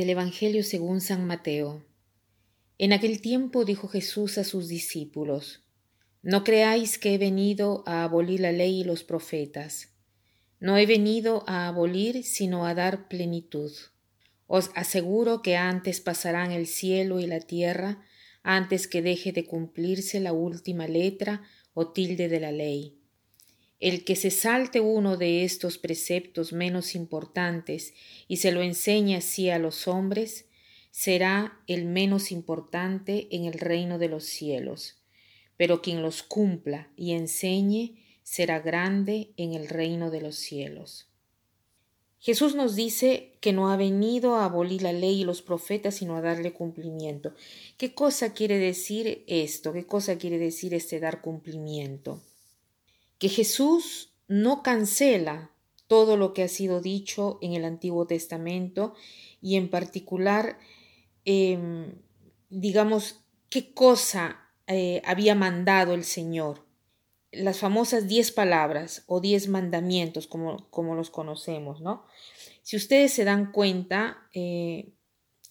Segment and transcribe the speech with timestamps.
[0.00, 1.84] Del Evangelio según San Mateo.
[2.78, 5.62] En aquel tiempo dijo Jesús a sus discípulos,
[6.22, 9.92] No creáis que he venido a abolir la ley y los profetas.
[10.58, 13.72] No he venido a abolir, sino a dar plenitud.
[14.46, 18.02] Os aseguro que antes pasarán el cielo y la tierra
[18.42, 21.42] antes que deje de cumplirse la última letra
[21.74, 22.99] o tilde de la ley.
[23.80, 27.94] El que se salte uno de estos preceptos menos importantes
[28.28, 30.44] y se lo enseñe así a los hombres,
[30.90, 35.00] será el menos importante en el reino de los cielos.
[35.56, 41.08] Pero quien los cumpla y enseñe será grande en el reino de los cielos.
[42.18, 46.16] Jesús nos dice que no ha venido a abolir la ley y los profetas, sino
[46.16, 47.34] a darle cumplimiento.
[47.78, 49.72] ¿Qué cosa quiere decir esto?
[49.72, 52.20] ¿Qué cosa quiere decir este dar cumplimiento?
[53.20, 55.52] Que Jesús no cancela
[55.86, 58.94] todo lo que ha sido dicho en el Antiguo Testamento
[59.42, 60.58] y en particular,
[61.24, 61.92] em,
[62.48, 66.64] digamos, qué cosa eh, había mandado el Señor.
[67.30, 72.06] Las famosas diez palabras o diez mandamientos, como, como los conocemos, ¿no?
[72.62, 74.92] Si ustedes se dan cuenta, eh,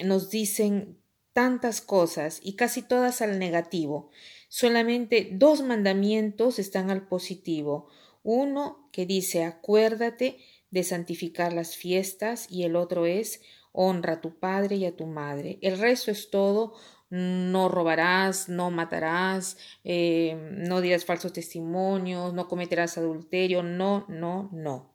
[0.00, 0.98] nos dicen
[1.34, 4.10] tantas cosas y casi todas al negativo.
[4.48, 7.88] Solamente dos mandamientos están al positivo.
[8.22, 10.38] Uno que dice acuérdate
[10.70, 15.06] de santificar las fiestas y el otro es honra a tu padre y a tu
[15.06, 15.58] madre.
[15.60, 16.74] El resto es todo
[17.10, 24.90] no robarás, no matarás, eh, no dirás falsos testimonios, no cometerás adulterio, no, no, no.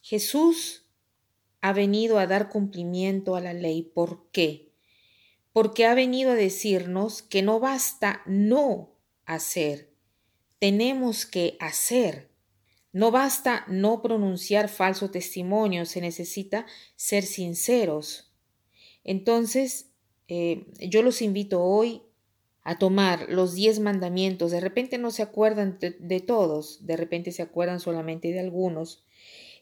[0.00, 0.86] Jesús
[1.60, 3.82] ha venido a dar cumplimiento a la ley.
[3.82, 4.67] ¿Por qué?
[5.52, 9.92] Porque ha venido a decirnos que no basta no hacer.
[10.58, 12.30] Tenemos que hacer.
[12.92, 16.66] No basta no pronunciar falso testimonio, se necesita
[16.96, 18.32] ser sinceros.
[19.04, 19.90] Entonces,
[20.28, 22.02] eh, yo los invito hoy
[22.62, 24.50] a tomar los diez mandamientos.
[24.50, 29.04] De repente no se acuerdan de todos, de repente se acuerdan solamente de algunos.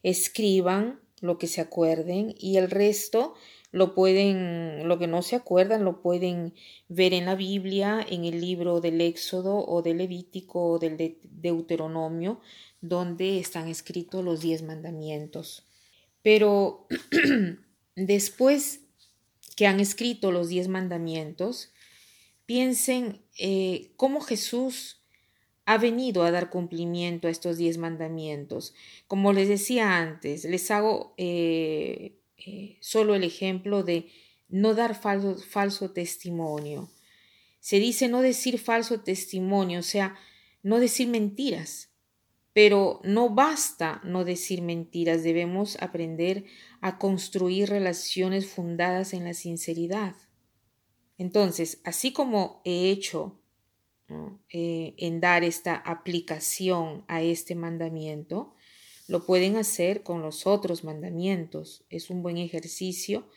[0.02, 3.34] Escriban lo que se acuerden y el resto
[3.76, 6.54] lo pueden, lo que no se acuerdan, lo pueden
[6.88, 12.40] ver en la Biblia, en el libro del Éxodo o del Levítico o del Deuteronomio,
[12.80, 15.66] donde están escritos los diez mandamientos.
[16.22, 16.86] Pero
[17.96, 18.80] después
[19.56, 21.74] que han escrito los diez mandamientos,
[22.46, 25.02] piensen eh, cómo Jesús
[25.66, 28.72] ha venido a dar cumplimiento a estos diez mandamientos.
[29.06, 34.10] Como les decía antes, les hago eh, eh, solo el ejemplo de
[34.48, 36.90] no dar falso, falso testimonio.
[37.60, 40.16] Se dice no decir falso testimonio, o sea,
[40.62, 41.90] no decir mentiras.
[42.52, 46.44] Pero no basta no decir mentiras, debemos aprender
[46.80, 50.14] a construir relaciones fundadas en la sinceridad.
[51.18, 53.40] Entonces, así como he hecho
[54.48, 58.55] eh, en dar esta aplicación a este mandamiento,
[59.08, 61.84] lo pueden hacer con los otros mandamientos.
[61.90, 63.28] Es un buen ejercicio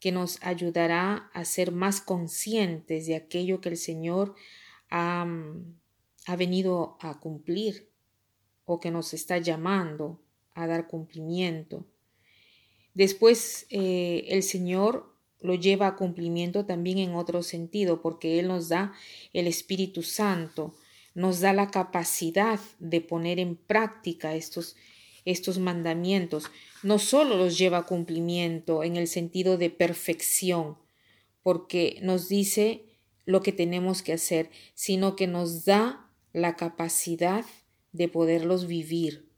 [0.00, 4.34] que nos ayudará a ser más conscientes de aquello que el Señor
[4.90, 5.26] ha,
[6.26, 7.88] ha venido a cumplir
[8.64, 10.20] o que nos está llamando
[10.54, 11.86] a dar cumplimiento.
[12.94, 18.68] Después eh, el Señor lo lleva a cumplimiento también en otro sentido, porque Él nos
[18.68, 18.92] da
[19.32, 20.74] el Espíritu Santo,
[21.14, 24.76] nos da la capacidad de poner en práctica estos
[25.24, 26.50] estos mandamientos,
[26.82, 30.76] no solo los lleva a cumplimiento en el sentido de perfección,
[31.42, 32.84] porque nos dice
[33.24, 37.44] lo que tenemos que hacer, sino que nos da la capacidad
[37.92, 39.28] de poderlos vivir,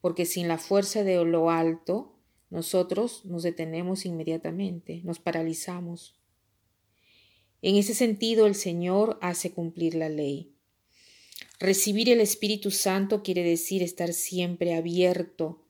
[0.00, 2.14] porque sin la fuerza de lo alto,
[2.50, 6.18] nosotros nos detenemos inmediatamente, nos paralizamos.
[7.60, 10.54] En ese sentido, el Señor hace cumplir la ley.
[11.58, 15.64] Recibir el Espíritu Santo quiere decir estar siempre abierto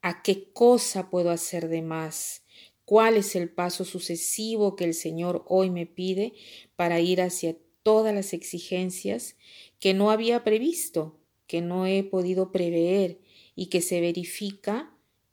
[0.00, 2.44] a qué cosa puedo hacer de más,
[2.84, 6.34] cuál es el paso sucesivo que el Señor hoy me pide
[6.76, 9.36] para ir hacia todas las exigencias
[9.80, 11.18] que no había previsto,
[11.48, 13.18] que no he podido prever
[13.56, 14.92] y que se verifica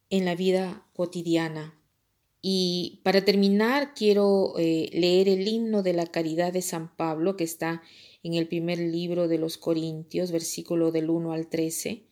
[0.10, 1.80] en la vida cotidiana.
[2.42, 7.44] Y para terminar, quiero eh, leer el himno de la caridad de San Pablo que
[7.44, 7.84] está
[8.24, 12.06] en el primer libro de los Corintios, versículo del 1 al 13.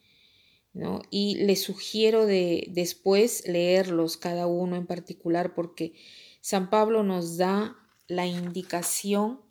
[0.74, 1.02] ¿no?
[1.10, 5.94] Y les sugiero de después leerlos cada uno en particular porque
[6.42, 7.78] San Pablo nos da
[8.08, 9.42] la indicación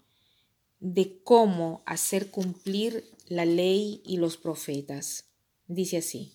[0.80, 5.26] de cómo hacer cumplir la ley y los profetas.
[5.66, 6.34] Dice así,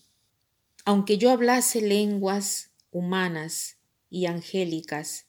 [0.84, 5.26] aunque yo hablase lenguas humanas y angélicas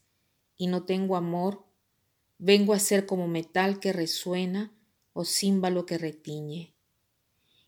[0.55, 1.65] y no tengo amor,
[2.37, 4.76] vengo a ser como metal que resuena
[5.17, 6.75] o címbalo que retiñe.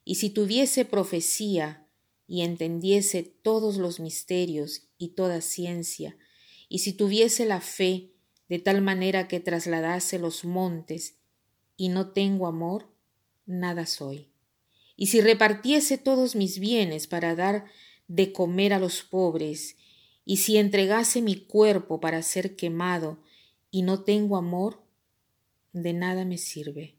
[0.05, 1.87] Y si tuviese profecía
[2.27, 6.15] y entendiese todos los misterios y toda ciencia,
[6.67, 8.11] y si tuviese la fe
[8.49, 11.15] de tal manera que trasladase los montes,
[11.75, 12.93] y no tengo amor,
[13.47, 14.29] nada soy.
[14.95, 17.65] Y si repartiese todos mis bienes para dar
[18.07, 19.75] de comer a los pobres,
[20.23, 23.23] y si entregase mi cuerpo para ser quemado,
[23.71, 24.83] y no tengo amor,
[25.73, 26.98] de nada me sirve.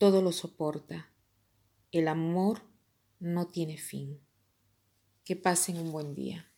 [0.00, 1.10] todo lo soporta.
[1.92, 2.62] El amor
[3.18, 4.18] no tiene fin.
[5.26, 6.49] Que pasen un buen día.